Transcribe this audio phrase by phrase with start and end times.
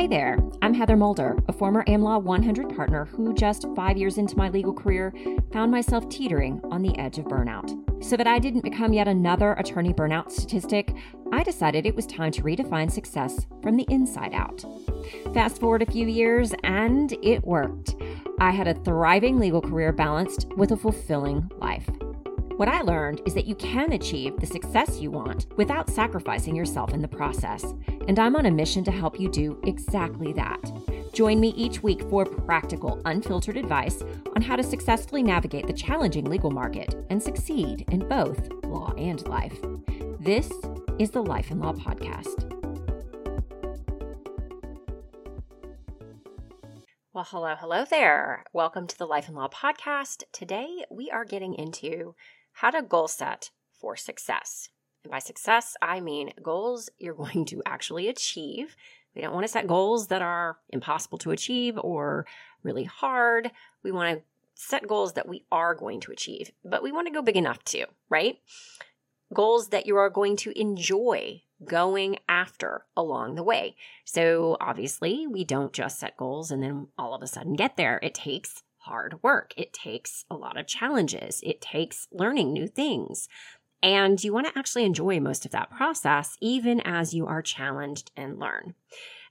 [0.00, 4.34] Hey there, I'm Heather Moulder, a former AmLaw 100 partner who, just five years into
[4.34, 5.12] my legal career,
[5.52, 7.68] found myself teetering on the edge of burnout.
[8.02, 10.94] So that I didn't become yet another attorney burnout statistic,
[11.34, 14.64] I decided it was time to redefine success from the inside out.
[15.34, 17.94] Fast forward a few years, and it worked.
[18.38, 21.90] I had a thriving legal career balanced with a fulfilling life.
[22.56, 26.92] What I learned is that you can achieve the success you want without sacrificing yourself
[26.92, 27.74] in the process.
[28.08, 30.60] And I'm on a mission to help you do exactly that.
[31.12, 34.02] Join me each week for practical, unfiltered advice
[34.34, 39.26] on how to successfully navigate the challenging legal market and succeed in both law and
[39.28, 39.58] life.
[40.18, 40.50] This
[40.98, 42.46] is the Life and Law Podcast.
[47.12, 48.44] Well, hello, hello there.
[48.52, 50.22] Welcome to the Life and Law Podcast.
[50.32, 52.14] Today we are getting into
[52.52, 54.68] how to goal set for success.
[55.04, 58.76] And by success, I mean goals you're going to actually achieve.
[59.14, 62.26] We don't want to set goals that are impossible to achieve or
[62.62, 63.50] really hard.
[63.82, 67.12] We want to set goals that we are going to achieve, but we want to
[67.12, 68.38] go big enough too, right?
[69.32, 73.76] Goals that you are going to enjoy going after along the way.
[74.04, 78.00] So obviously, we don't just set goals and then all of a sudden get there.
[78.02, 79.52] It takes hard work.
[79.56, 81.40] It takes a lot of challenges.
[81.44, 83.28] It takes learning new things.
[83.82, 88.10] And you want to actually enjoy most of that process, even as you are challenged
[88.16, 88.74] and learn.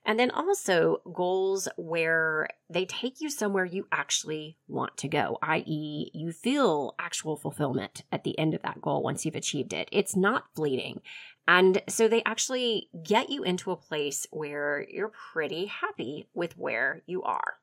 [0.06, 6.10] And then also goals where they take you somewhere you actually want to go, i.e.,
[6.14, 9.90] you feel actual fulfillment at the end of that goal once you've achieved it.
[9.92, 11.02] It's not fleeting.
[11.48, 17.02] And so they actually get you into a place where you're pretty happy with where
[17.06, 17.56] you are.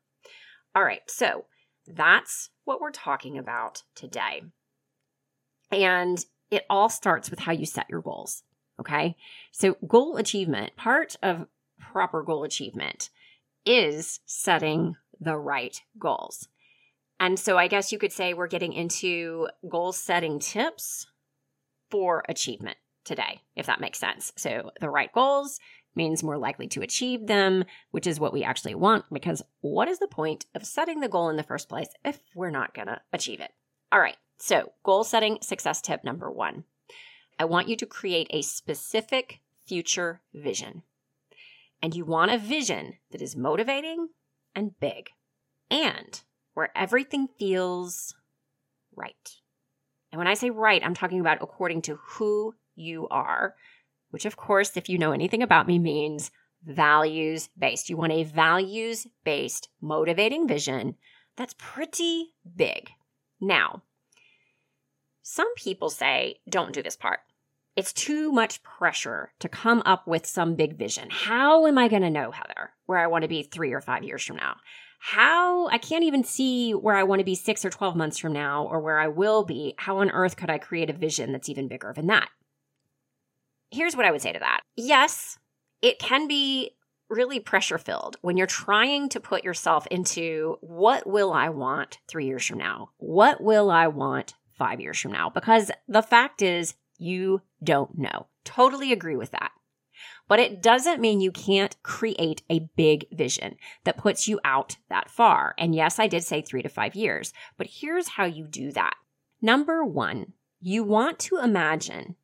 [0.74, 1.46] All right, so
[1.86, 4.42] that's what we're talking about today.
[5.72, 8.42] And it all starts with how you set your goals.
[8.80, 9.16] Okay.
[9.52, 11.46] So, goal achievement, part of
[11.78, 13.10] proper goal achievement
[13.64, 16.48] is setting the right goals.
[17.18, 21.06] And so, I guess you could say we're getting into goal setting tips
[21.90, 24.32] for achievement today, if that makes sense.
[24.36, 25.58] So, the right goals,
[25.96, 29.98] means more likely to achieve them, which is what we actually want because what is
[29.98, 33.00] the point of setting the goal in the first place if we're not going to
[33.12, 33.50] achieve it?
[33.90, 36.64] All right, so goal setting success tip number one
[37.38, 40.82] I want you to create a specific future vision.
[41.82, 44.08] And you want a vision that is motivating
[44.54, 45.10] and big
[45.70, 46.22] and
[46.54, 48.14] where everything feels
[48.94, 49.14] right.
[50.10, 53.54] And when I say right, I'm talking about according to who you are
[54.10, 56.30] which, of course, if you know anything about me, means
[56.64, 57.90] values based.
[57.90, 60.94] You want a values based, motivating vision
[61.36, 62.88] that's pretty big.
[63.42, 63.82] Now,
[65.26, 67.20] some people say, don't do this part.
[67.74, 71.08] It's too much pressure to come up with some big vision.
[71.10, 74.02] How am I going to know, Heather, where I want to be three or five
[74.02, 74.56] years from now?
[74.98, 78.32] How I can't even see where I want to be six or 12 months from
[78.32, 79.74] now or where I will be.
[79.78, 82.28] How on earth could I create a vision that's even bigger than that?
[83.70, 84.60] here's what I would say to that.
[84.76, 85.38] Yes,
[85.82, 86.72] it can be
[87.08, 92.26] really pressure filled when you're trying to put yourself into what will I want three
[92.26, 92.90] years from now?
[92.98, 95.30] What will I want five years from now?
[95.30, 98.26] Because the fact is, you don't know.
[98.44, 99.52] Totally agree with that.
[100.28, 105.10] But it doesn't mean you can't create a big vision that puts you out that
[105.10, 105.54] far.
[105.58, 108.94] And yes, I did say three to five years, but here's how you do that.
[109.40, 112.16] Number one, you want to imagine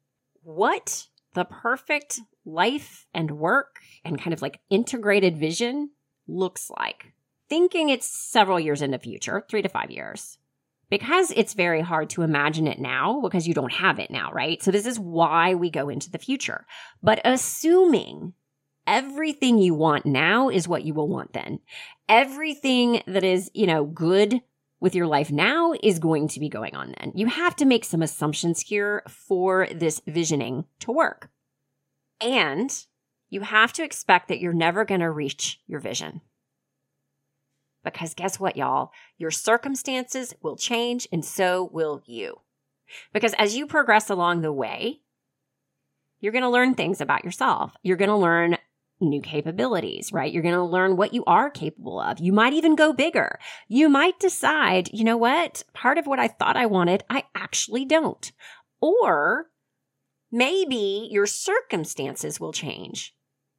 [0.43, 5.91] what the perfect life and work and kind of like integrated vision
[6.27, 7.13] looks like.
[7.49, 10.39] Thinking it's several years in the future, three to five years.
[10.93, 14.63] Because it's very hard to imagine it now because you don't have it now, right?
[14.63, 16.67] So, this is why we go into the future.
[17.03, 18.35] But assuming
[18.87, 21.61] everything you want now is what you will want then,
[22.11, 24.43] everything that is, you know, good
[24.81, 27.13] with your life now is going to be going on then.
[27.15, 31.31] You have to make some assumptions here for this visioning to work.
[32.21, 32.71] And
[33.31, 36.21] you have to expect that you're never going to reach your vision.
[37.85, 38.93] Because guess what, y'all?
[39.19, 42.41] Your circumstances will change and so will you.
[43.13, 45.01] Because as you progress along the way,
[46.21, 47.73] you're going to learn things about yourself.
[47.83, 48.59] You're going to learn
[49.01, 50.33] new capabilities, right?
[50.33, 52.21] You're going to learn what you are capable of.
[52.21, 53.39] You might even go bigger.
[53.69, 55.65] You might decide, you know what?
[55.73, 58.31] Part of what I thought I wanted, I actually don't.
[58.81, 59.47] Or
[60.31, 63.15] maybe your circumstances will change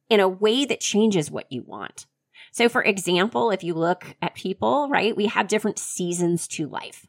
[0.08, 2.06] in a way that changes what you want.
[2.54, 7.06] So, for example, if you look at people, right, we have different seasons to life.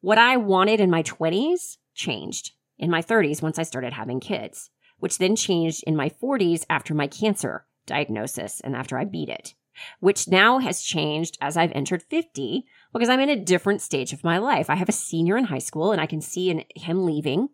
[0.00, 4.70] What I wanted in my 20s changed in my 30s once I started having kids
[4.98, 9.54] which then changed in my 40s after my cancer diagnosis and after I beat it,
[10.00, 14.24] which now has changed as I've entered 50 because I'm in a different stage of
[14.24, 14.70] my life.
[14.70, 17.48] I have a senior in high school and I can see in him leaving.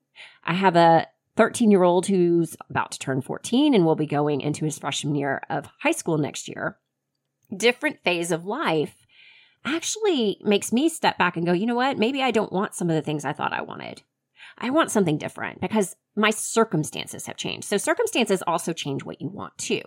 [0.45, 1.07] I have a
[1.37, 5.15] 13 year old who's about to turn 14 and will be going into his freshman
[5.15, 6.79] year of high school next year.
[7.55, 8.97] Different phase of life
[9.65, 11.99] actually makes me step back and go, you know what?
[11.99, 14.03] Maybe I don't want some of the things I thought I wanted.
[14.59, 17.67] I want something different because my circumstances have changed.
[17.69, 19.83] So circumstances also change what you want too.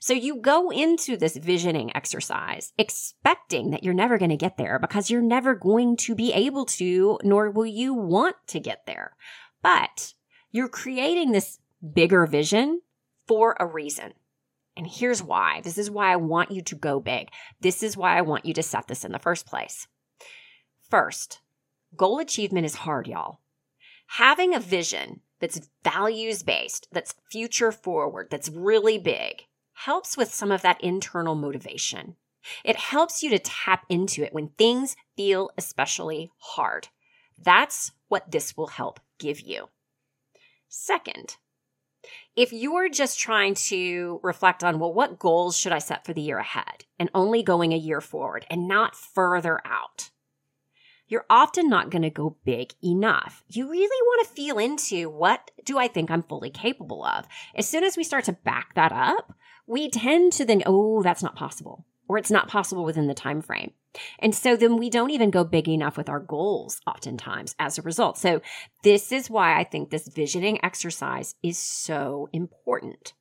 [0.00, 4.78] So you go into this visioning exercise expecting that you're never going to get there
[4.78, 9.16] because you're never going to be able to, nor will you want to get there.
[9.62, 10.14] But
[10.52, 11.58] you're creating this
[11.92, 12.82] bigger vision
[13.26, 14.12] for a reason.
[14.78, 15.60] And here's why.
[15.62, 17.30] This is why I want you to go big.
[17.60, 19.88] This is why I want you to set this in the first place.
[20.88, 21.40] First,
[21.96, 23.40] goal achievement is hard, y'all.
[24.06, 29.42] Having a vision that's values based, that's future forward, that's really big,
[29.72, 32.14] helps with some of that internal motivation.
[32.64, 36.86] It helps you to tap into it when things feel especially hard.
[37.36, 39.70] That's what this will help give you.
[40.68, 41.36] Second,
[42.38, 46.20] if you're just trying to reflect on, well, what goals should I set for the
[46.20, 50.10] year ahead and only going a year forward and not further out,
[51.08, 53.42] you're often not going to go big enough.
[53.48, 57.26] You really want to feel into what do I think I'm fully capable of?
[57.56, 59.34] As soon as we start to back that up,
[59.66, 63.42] we tend to then, oh, that's not possible or it's not possible within the time
[63.42, 63.72] frame.
[64.18, 67.82] And so then we don't even go big enough with our goals oftentimes as a
[67.82, 68.18] result.
[68.18, 68.40] So
[68.82, 73.12] this is why I think this visioning exercise is so important.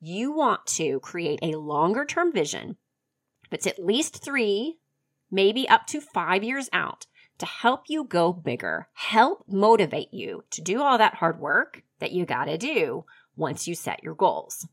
[0.00, 2.76] You want to create a longer term vision
[3.50, 4.78] that's at least three,
[5.30, 7.06] maybe up to five years out
[7.38, 12.12] to help you go bigger, help motivate you to do all that hard work that
[12.12, 13.04] you got to do
[13.36, 14.66] once you set your goals.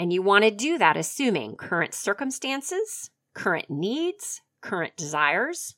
[0.00, 5.76] And you want to do that assuming current circumstances, current needs, current desires.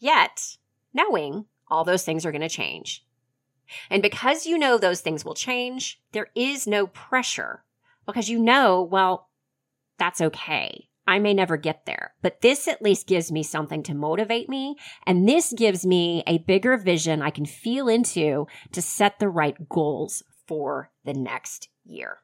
[0.00, 0.56] Yet,
[0.92, 3.06] knowing all those things are going to change.
[3.88, 7.62] And because you know those things will change, there is no pressure
[8.04, 9.28] because you know, well,
[10.00, 10.88] that's okay.
[11.06, 14.74] I may never get there, but this at least gives me something to motivate me.
[15.06, 19.68] And this gives me a bigger vision I can feel into to set the right
[19.68, 22.18] goals for the next year.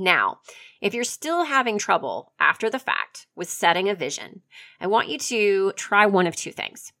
[0.00, 0.38] Now,
[0.80, 4.40] if you're still having trouble after the fact with setting a vision,
[4.80, 6.92] I want you to try one of two things.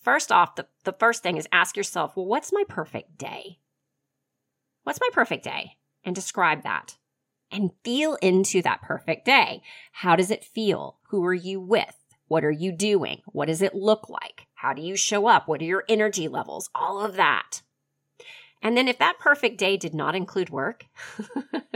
[0.00, 3.60] First off, the, the first thing is ask yourself, well, what's my perfect day?
[4.82, 5.76] What's my perfect day?
[6.04, 6.96] And describe that
[7.50, 9.62] and feel into that perfect day.
[9.92, 10.98] How does it feel?
[11.10, 11.94] Who are you with?
[12.26, 13.22] What are you doing?
[13.26, 14.46] What does it look like?
[14.54, 15.46] How do you show up?
[15.46, 16.70] What are your energy levels?
[16.74, 17.62] All of that.
[18.60, 20.86] And then if that perfect day did not include work,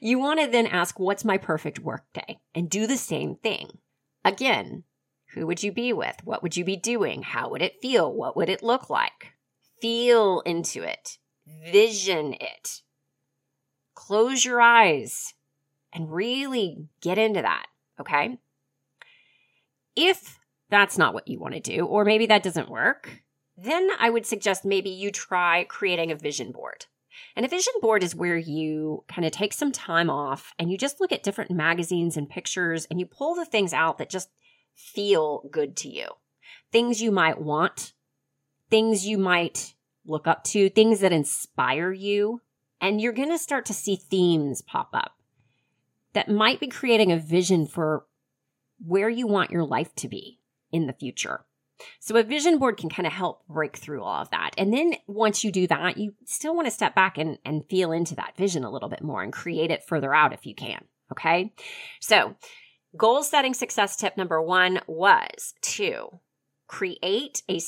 [0.00, 2.38] You want to then ask, what's my perfect workday?
[2.54, 3.78] And do the same thing.
[4.24, 4.84] Again,
[5.34, 6.16] who would you be with?
[6.24, 7.22] What would you be doing?
[7.22, 8.12] How would it feel?
[8.12, 9.32] What would it look like?
[9.80, 11.18] Feel into it.
[11.46, 12.82] Vision it.
[13.94, 15.34] Close your eyes
[15.92, 17.66] and really get into that.
[18.00, 18.38] Okay.
[19.96, 20.38] If
[20.70, 23.22] that's not what you want to do, or maybe that doesn't work,
[23.56, 26.86] then I would suggest maybe you try creating a vision board.
[27.36, 30.78] And a vision board is where you kind of take some time off and you
[30.78, 34.28] just look at different magazines and pictures and you pull the things out that just
[34.74, 36.08] feel good to you.
[36.72, 37.92] Things you might want,
[38.70, 39.74] things you might
[40.06, 42.40] look up to, things that inspire you.
[42.80, 45.12] And you're going to start to see themes pop up
[46.12, 48.04] that might be creating a vision for
[48.84, 50.40] where you want your life to be
[50.72, 51.44] in the future.
[52.00, 54.50] So a vision board can kind of help break through all of that.
[54.58, 57.92] And then once you do that, you still want to step back and, and feel
[57.92, 60.84] into that vision a little bit more and create it further out if you can.
[61.12, 61.52] Okay.
[62.00, 62.34] So
[62.96, 66.20] goal setting success tip number one was to
[66.66, 67.60] create a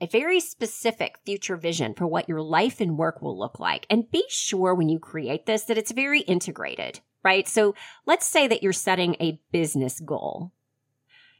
[0.00, 3.86] a very specific future vision for what your life and work will look like.
[3.88, 7.48] And be sure when you create this that it's very integrated, right?
[7.48, 10.52] So let's say that you're setting a business goal.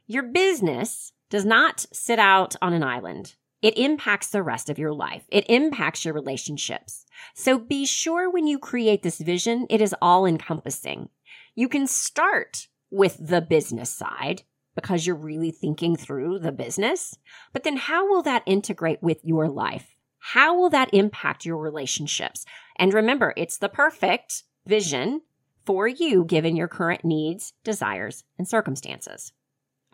[0.07, 3.35] Your business does not sit out on an island.
[3.61, 5.23] It impacts the rest of your life.
[5.29, 7.05] It impacts your relationships.
[7.33, 11.09] So be sure when you create this vision, it is all encompassing.
[11.55, 14.43] You can start with the business side
[14.75, 17.17] because you're really thinking through the business,
[17.53, 19.95] but then how will that integrate with your life?
[20.19, 22.45] How will that impact your relationships?
[22.77, 25.21] And remember, it's the perfect vision
[25.65, 29.31] for you given your current needs, desires, and circumstances.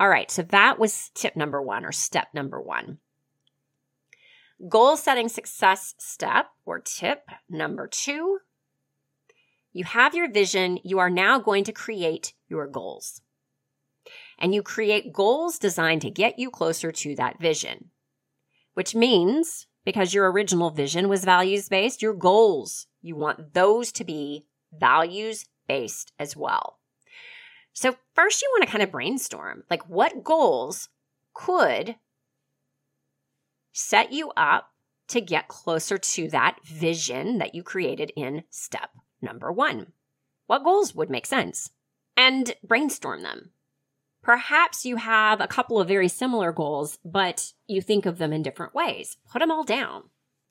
[0.02, 2.98] All right, so that was tip number one or step number one.
[4.68, 8.40] Goal setting success step or tip number two
[9.72, 10.80] You have your vision.
[10.84, 13.22] You are now going to create your goals.
[14.40, 17.92] And you create goals designed to get you closer to that vision,
[18.74, 24.04] which means because your original vision was values based, your goals, you want those to
[24.04, 26.81] be values based as well.
[27.74, 30.90] So, first, you want to kind of brainstorm like what goals
[31.34, 31.96] could
[33.72, 34.72] set you up
[35.08, 39.88] to get closer to that vision that you created in step number one.
[40.48, 41.72] What goals would make sense?
[42.18, 43.52] And brainstorm them.
[44.22, 48.44] Perhaps you have a couple of very similar goals, but you think of them in
[48.44, 49.18] different ways.
[49.32, 50.04] Put them all down.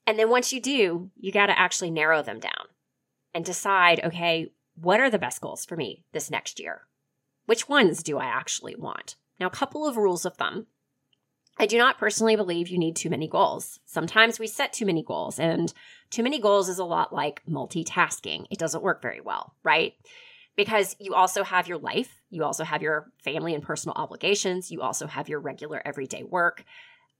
[0.05, 2.67] And then once you do, you got to actually narrow them down
[3.33, 6.81] and decide okay, what are the best goals for me this next year?
[7.51, 9.17] Which ones do I actually want?
[9.37, 10.67] Now, a couple of rules of thumb.
[11.57, 13.77] I do not personally believe you need too many goals.
[13.85, 15.73] Sometimes we set too many goals, and
[16.11, 18.45] too many goals is a lot like multitasking.
[18.49, 19.95] It doesn't work very well, right?
[20.55, 24.81] Because you also have your life, you also have your family and personal obligations, you
[24.81, 26.63] also have your regular everyday work.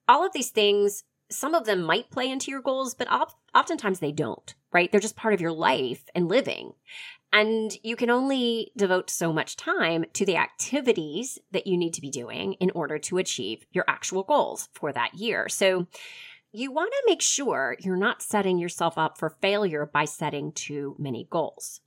[0.08, 3.10] All of these things, some of them might play into your goals, but
[3.54, 4.90] oftentimes they don't, right?
[4.90, 6.72] They're just part of your life and living.
[7.34, 12.02] And you can only devote so much time to the activities that you need to
[12.02, 15.48] be doing in order to achieve your actual goals for that year.
[15.48, 15.88] So
[16.52, 20.96] you want to make sure you're not setting yourself up for failure by setting too
[21.00, 21.80] many goals.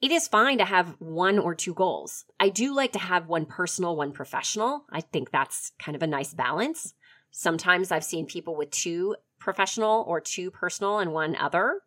[0.00, 2.26] It is fine to have one or two goals.
[2.38, 4.84] I do like to have one personal, one professional.
[4.92, 6.94] I think that's kind of a nice balance.
[7.32, 11.80] Sometimes I've seen people with two professional or two personal and one other.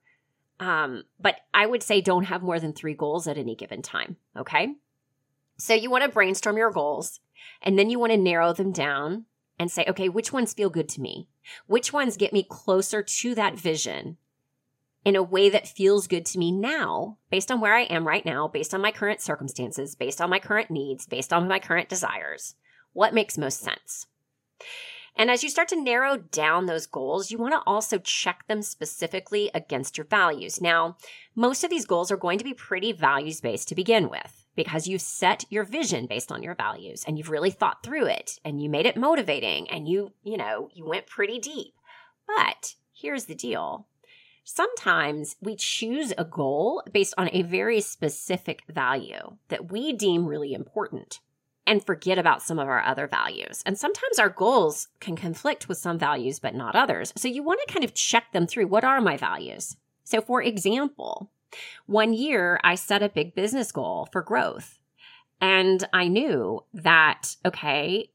[0.59, 4.17] Um, but I would say don't have more than three goals at any given time.
[4.37, 4.75] Okay.
[5.57, 7.19] So you want to brainstorm your goals
[7.61, 9.25] and then you want to narrow them down
[9.57, 11.27] and say, okay, which ones feel good to me?
[11.67, 14.17] Which ones get me closer to that vision
[15.05, 18.25] in a way that feels good to me now, based on where I am right
[18.25, 21.89] now, based on my current circumstances, based on my current needs, based on my current
[21.89, 22.55] desires?
[22.93, 24.07] What makes most sense?
[25.15, 28.61] And as you start to narrow down those goals, you want to also check them
[28.61, 30.61] specifically against your values.
[30.61, 30.97] Now,
[31.35, 34.87] most of these goals are going to be pretty values based to begin with because
[34.87, 38.61] you've set your vision based on your values and you've really thought through it and
[38.61, 41.73] you made it motivating and you, you know, you went pretty deep.
[42.27, 43.87] But here's the deal.
[44.43, 50.53] Sometimes we choose a goal based on a very specific value that we deem really
[50.53, 51.19] important
[51.69, 53.61] and forget about some of our other values.
[53.63, 57.13] And sometimes our goals can conflict with some values, but not others.
[57.15, 58.65] So you want to kind of check them through.
[58.67, 59.77] What are my values?
[60.03, 61.29] So, for example,
[61.85, 64.79] one year I set a big business goal for growth.
[65.39, 68.09] And I knew that, okay,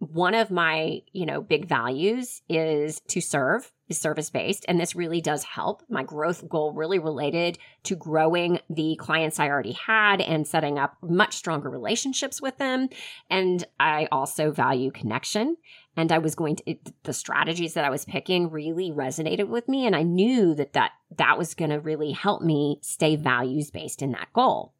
[0.00, 4.64] one of my, you know, big values is to serve is service based.
[4.66, 5.82] And this really does help.
[5.90, 10.96] My growth goal really related to growing the clients I already had and setting up
[11.02, 12.88] much stronger relationships with them.
[13.28, 15.58] And I also value connection.
[15.98, 19.68] And I was going to, it, the strategies that I was picking really resonated with
[19.68, 19.86] me.
[19.86, 24.00] And I knew that that, that was going to really help me stay values based
[24.00, 24.72] in that goal.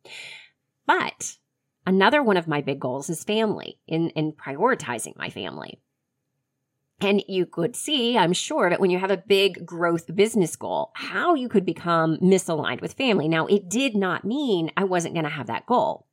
[0.86, 1.36] But
[1.86, 5.80] another one of my big goals is family in, in prioritizing my family.
[7.00, 10.92] And you could see, I'm sure, that when you have a big growth business goal,
[10.94, 13.26] how you could become misaligned with family.
[13.26, 16.06] Now, it did not mean I wasn't going to have that goal,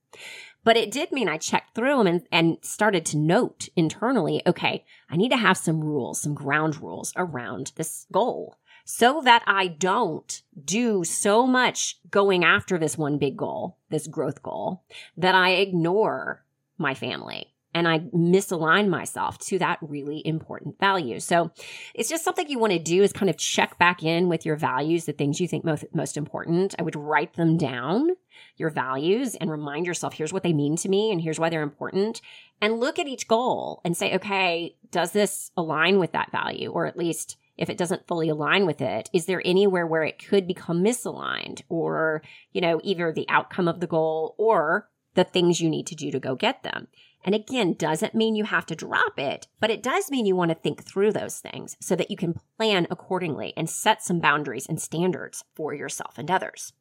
[0.63, 4.85] but it did mean I checked through them and, and started to note internally, okay,
[5.09, 8.55] I need to have some rules, some ground rules around this goal
[8.89, 14.41] so that I don't do so much going after this one big goal, this growth
[14.41, 14.85] goal,
[15.17, 16.45] that I ignore
[16.77, 21.19] my family and I misalign myself to that really important value.
[21.19, 21.51] So
[21.93, 24.55] it's just something you want to do is kind of check back in with your
[24.55, 26.73] values, the things you think most, most important.
[26.79, 28.11] I would write them down,
[28.55, 31.61] your values, and remind yourself, here's what they mean to me and here's why they're
[31.61, 32.21] important.
[32.61, 36.71] And look at each goal and say, okay, does this align with that value?
[36.71, 40.23] Or at least if it doesn't fully align with it, is there anywhere where it
[40.23, 42.21] could become misaligned or,
[42.51, 46.11] you know, either the outcome of the goal or the things you need to do
[46.11, 46.87] to go get them?
[47.23, 50.49] And again, doesn't mean you have to drop it, but it does mean you want
[50.49, 54.67] to think through those things so that you can plan accordingly and set some boundaries
[54.67, 56.73] and standards for yourself and others.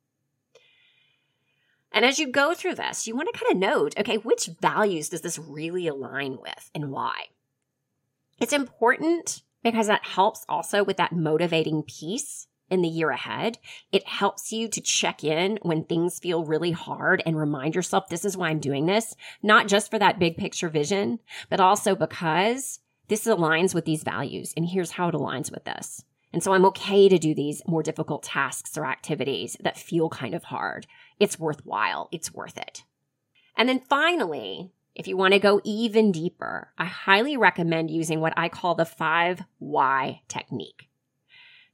[1.91, 5.09] And as you go through this, you want to kind of note okay, which values
[5.09, 7.25] does this really align with and why?
[8.39, 13.59] It's important because that helps also with that motivating piece in the year ahead.
[13.91, 18.25] It helps you to check in when things feel really hard and remind yourself, this
[18.25, 21.19] is why I'm doing this, not just for that big picture vision,
[21.51, 24.55] but also because this aligns with these values.
[24.57, 26.05] And here's how it aligns with this.
[26.33, 30.33] And so I'm okay to do these more difficult tasks or activities that feel kind
[30.33, 30.87] of hard.
[31.19, 32.09] It's worthwhile.
[32.13, 32.85] It's worth it.
[33.57, 38.33] And then finally, if you want to go even deeper, I highly recommend using what
[38.35, 40.89] I call the five why technique.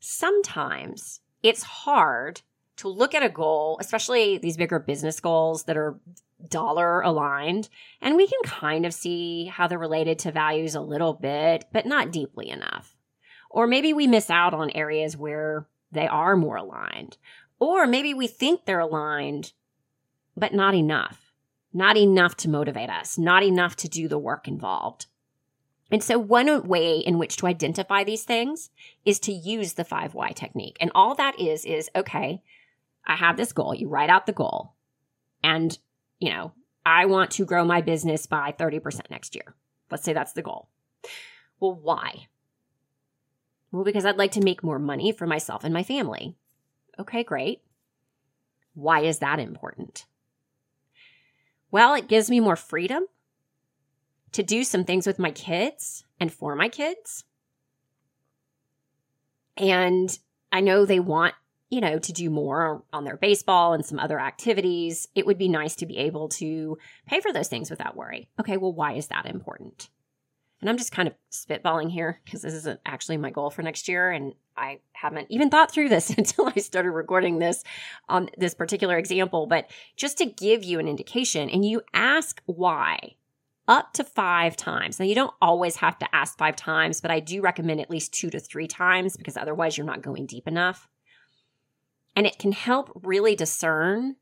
[0.00, 2.42] Sometimes it's hard
[2.78, 6.00] to look at a goal, especially these bigger business goals that are
[6.48, 7.68] dollar aligned,
[8.00, 11.86] and we can kind of see how they're related to values a little bit, but
[11.86, 12.96] not deeply enough.
[13.48, 17.18] Or maybe we miss out on areas where they are more aligned.
[17.60, 19.52] Or maybe we think they're aligned,
[20.36, 21.31] but not enough.
[21.72, 25.06] Not enough to motivate us, not enough to do the work involved.
[25.90, 28.70] And so one way in which to identify these things
[29.04, 30.78] is to use the 5Y technique.
[30.80, 32.42] And all that is, is okay,
[33.06, 33.74] I have this goal.
[33.74, 34.74] You write out the goal.
[35.42, 35.78] And,
[36.18, 36.52] you know,
[36.84, 39.54] I want to grow my business by 30% next year.
[39.90, 40.68] Let's say that's the goal.
[41.60, 42.28] Well, why?
[43.70, 46.36] Well, because I'd like to make more money for myself and my family.
[46.98, 47.62] Okay, great.
[48.74, 50.06] Why is that important?
[51.72, 53.06] Well, it gives me more freedom
[54.32, 57.24] to do some things with my kids and for my kids.
[59.56, 60.16] And
[60.52, 61.34] I know they want,
[61.70, 65.08] you know, to do more on their baseball and some other activities.
[65.14, 66.76] It would be nice to be able to
[67.06, 68.28] pay for those things without worry.
[68.38, 69.88] Okay, well, why is that important?
[70.60, 73.88] And I'm just kind of spitballing here because this isn't actually my goal for next
[73.88, 74.10] year.
[74.10, 77.64] And I haven't even thought through this until I started recording this
[78.08, 79.46] on this particular example.
[79.46, 83.16] But just to give you an indication, and you ask why
[83.68, 84.98] up to five times.
[84.98, 88.12] Now, you don't always have to ask five times, but I do recommend at least
[88.12, 90.88] two to three times because otherwise you're not going deep enough.
[92.16, 94.16] And it can help really discern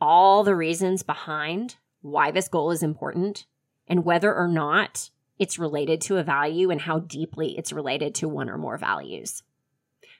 [0.00, 3.46] all the reasons behind why this goal is important
[3.86, 8.28] and whether or not it's related to a value and how deeply it's related to
[8.28, 9.42] one or more values.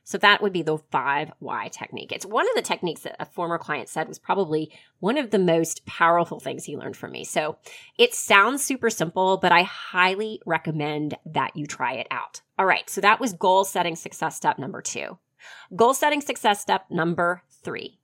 [0.04, 2.11] So that would be the five why technique.
[2.11, 5.38] It's one of the techniques that a former client said was probably one of the
[5.38, 7.25] most powerful things he learned from me.
[7.25, 7.56] So
[7.99, 12.41] it sounds super simple, but I highly recommend that you try it out.
[12.58, 12.89] All right.
[12.91, 15.19] So that was goal setting success step number two.
[15.75, 17.99] Goal setting success step number three.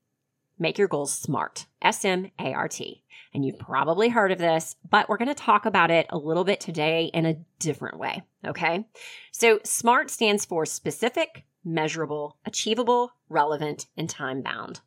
[0.58, 1.66] Make your goals smart.
[1.80, 3.02] S M A R T.
[3.34, 6.44] And you've probably heard of this, but we're going to talk about it a little
[6.44, 8.22] bit today in a different way.
[8.46, 8.86] Okay.
[9.32, 14.80] So SMART stands for specific, measurable, achievable, relevant, and time bound.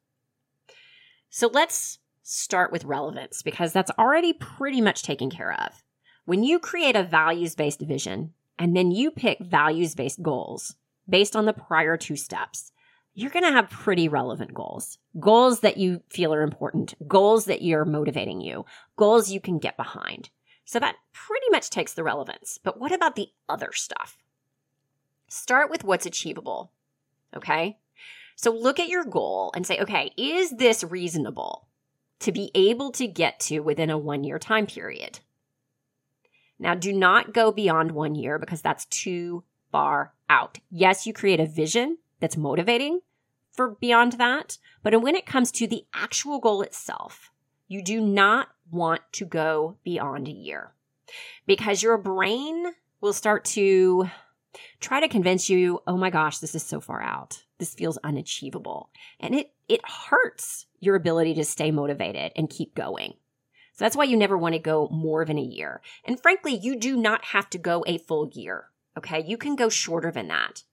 [1.29, 5.83] So let's start with relevance because that's already pretty much taken care of.
[6.25, 10.75] When you create a values based vision and then you pick values based goals
[11.07, 12.70] based on the prior two steps,
[13.13, 14.97] you're going to have pretty relevant goals.
[15.19, 19.77] Goals that you feel are important, goals that you're motivating you, goals you can get
[19.77, 20.29] behind.
[20.65, 22.57] So that pretty much takes the relevance.
[22.63, 24.17] But what about the other stuff?
[25.27, 26.71] Start with what's achievable.
[27.35, 27.77] Okay.
[28.35, 31.67] So look at your goal and say, okay, is this reasonable
[32.19, 35.19] to be able to get to within a one year time period?
[36.57, 40.59] Now, do not go beyond one year because that's too far out.
[40.69, 43.01] Yes, you create a vision that's motivating
[43.51, 44.57] for beyond that.
[44.83, 47.31] But when it comes to the actual goal itself,
[47.67, 50.71] you do not want to go beyond a year
[51.45, 52.67] because your brain
[53.01, 54.09] will start to
[54.79, 57.43] try to convince you, oh my gosh, this is so far out.
[57.57, 58.89] This feels unachievable.
[59.19, 63.13] And it, it hurts your ability to stay motivated and keep going.
[63.73, 65.81] So that's why you never want to go more than a year.
[66.05, 68.65] And frankly, you do not have to go a full year.
[68.97, 69.23] Okay.
[69.25, 70.63] You can go shorter than that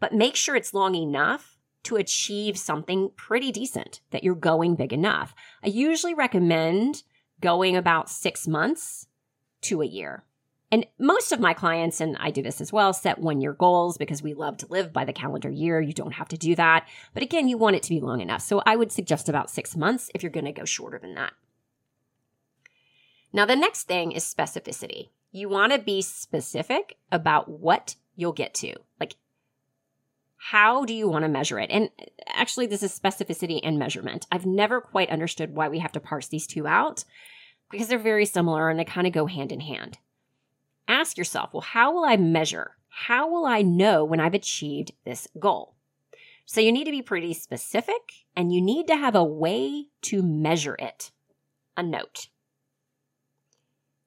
[0.00, 4.92] but make sure it's long enough to achieve something pretty decent, that you're going big
[4.92, 5.34] enough.
[5.62, 7.04] I usually recommend
[7.40, 9.06] going about six months
[9.62, 10.24] to a year.
[10.72, 13.98] And most of my clients, and I do this as well, set one year goals
[13.98, 15.80] because we love to live by the calendar year.
[15.80, 16.88] You don't have to do that.
[17.14, 18.42] But again, you want it to be long enough.
[18.42, 21.34] So I would suggest about six months if you're going to go shorter than that.
[23.32, 25.10] Now, the next thing is specificity.
[25.30, 28.74] You want to be specific about what you'll get to.
[28.98, 29.14] Like,
[30.36, 31.70] how do you want to measure it?
[31.70, 31.90] And
[32.28, 34.26] actually, this is specificity and measurement.
[34.30, 37.04] I've never quite understood why we have to parse these two out
[37.70, 39.98] because they're very similar and they kind of go hand in hand.
[40.88, 42.76] Ask yourself, well, how will I measure?
[42.88, 45.74] How will I know when I've achieved this goal?
[46.44, 48.00] So you need to be pretty specific
[48.36, 51.10] and you need to have a way to measure it.
[51.76, 52.28] A note.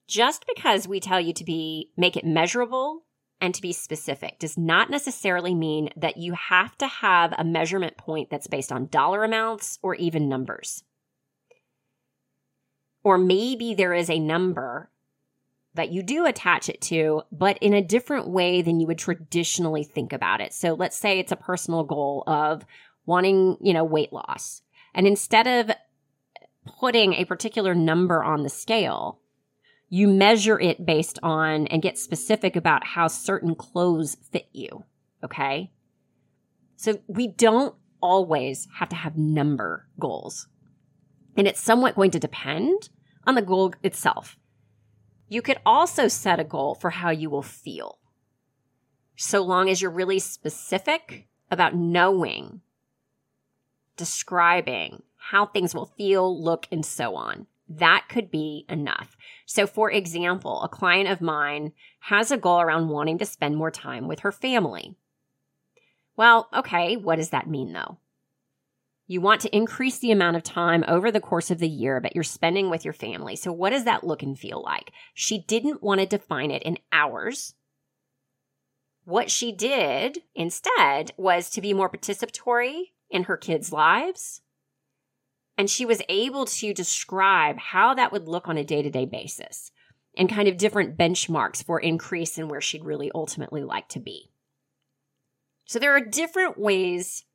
[0.08, 3.04] Just because we tell you to be make it measurable
[3.42, 7.98] and to be specific does not necessarily mean that you have to have a measurement
[7.98, 10.84] point that's based on dollar amounts or even numbers.
[13.04, 14.90] Or maybe there is a number
[15.76, 19.84] that you do attach it to, but in a different way than you would traditionally
[19.84, 20.54] think about it.
[20.54, 22.66] So let's say it's a personal goal of
[23.06, 24.62] wanting, you know, weight loss.
[24.94, 25.76] And instead of
[26.66, 29.20] putting a particular number on the scale,
[29.90, 34.86] you measure it based on and get specific about how certain clothes fit you.
[35.24, 35.72] Okay.
[36.76, 40.48] So we don't always have to have number goals.
[41.36, 42.90] And it's somewhat going to depend
[43.26, 44.38] on the goal itself.
[45.28, 48.00] You could also set a goal for how you will feel.
[49.16, 52.62] So long as you're really specific about knowing,
[53.98, 57.48] describing how things will feel, look, and so on.
[57.70, 59.16] That could be enough.
[59.46, 63.70] So, for example, a client of mine has a goal around wanting to spend more
[63.70, 64.96] time with her family.
[66.18, 68.00] Well, okay, what does that mean though?
[69.06, 72.14] You want to increase the amount of time over the course of the year that
[72.16, 73.36] you're spending with your family.
[73.36, 74.92] So, what does that look and feel like?
[75.14, 77.54] She didn't want to define it in hours.
[79.06, 84.42] What she did instead was to be more participatory in her kids' lives.
[85.60, 89.04] And she was able to describe how that would look on a day to day
[89.04, 89.72] basis
[90.18, 94.32] and kind of different benchmarks for increase in where she'd really ultimately like to be.
[95.66, 97.26] So, there are different ways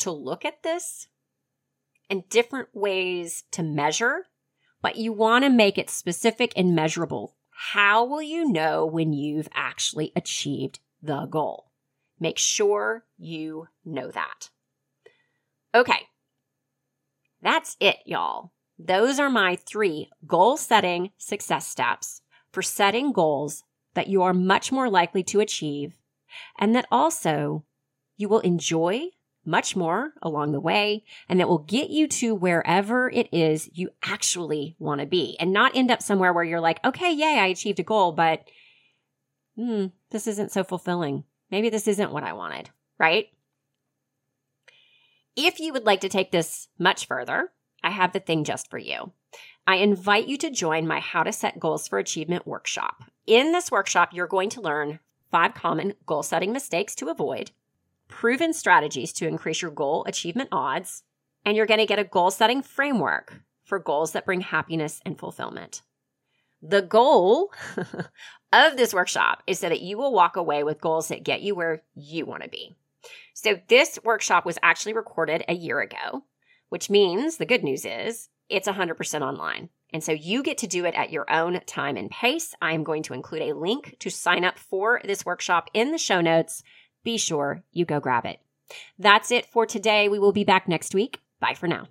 [0.00, 1.08] to look at this
[2.10, 4.26] and different ways to measure,
[4.82, 7.36] but you want to make it specific and measurable.
[7.72, 11.72] How will you know when you've actually achieved the goal?
[12.20, 14.50] Make sure you know that.
[15.74, 16.08] Okay.
[17.42, 18.52] That's it, y'all.
[18.78, 24.72] Those are my three goal setting success steps for setting goals that you are much
[24.72, 25.98] more likely to achieve
[26.58, 27.64] and that also
[28.16, 29.08] you will enjoy
[29.44, 33.90] much more along the way, and that will get you to wherever it is you
[34.04, 37.46] actually want to be and not end up somewhere where you're like, okay, yay, I
[37.46, 38.44] achieved a goal, but
[39.56, 41.24] hmm, this isn't so fulfilling.
[41.50, 43.26] Maybe this isn't what I wanted, right?
[45.36, 48.78] If you would like to take this much further, I have the thing just for
[48.78, 49.12] you.
[49.66, 53.04] I invite you to join my How to Set Goals for Achievement workshop.
[53.26, 57.50] In this workshop, you're going to learn five common goal setting mistakes to avoid
[58.08, 61.02] proven strategies to increase your goal achievement odds,
[61.46, 65.18] and you're going to get a goal setting framework for goals that bring happiness and
[65.18, 65.80] fulfillment.
[66.60, 67.52] The goal
[68.52, 71.54] of this workshop is so that you will walk away with goals that get you
[71.54, 72.76] where you want to be.
[73.34, 76.24] So, this workshop was actually recorded a year ago,
[76.68, 79.70] which means the good news is it's 100% online.
[79.94, 82.54] And so you get to do it at your own time and pace.
[82.62, 85.98] I am going to include a link to sign up for this workshop in the
[85.98, 86.62] show notes
[87.04, 88.38] be sure you go grab it.
[88.98, 90.08] That's it for today.
[90.08, 91.20] We will be back next week.
[91.40, 91.88] Bye for now.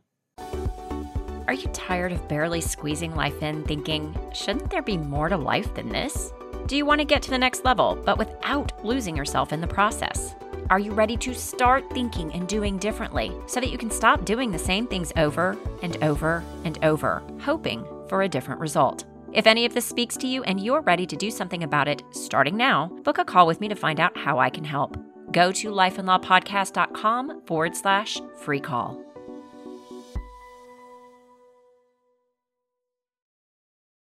[1.48, 5.74] Are you tired of barely squeezing life in, thinking, shouldn't there be more to life
[5.74, 6.32] than this?
[6.68, 9.68] Do you want to get to the next level, but without losing yourself in the
[9.68, 10.34] process?
[10.72, 14.52] Are you ready to start thinking and doing differently so that you can stop doing
[14.52, 19.04] the same things over and over and over, hoping for a different result?
[19.34, 22.04] If any of this speaks to you and you're ready to do something about it
[22.12, 24.96] starting now, book a call with me to find out how I can help.
[25.34, 29.11] Go to lifeandlawpodcast.com forward slash free call.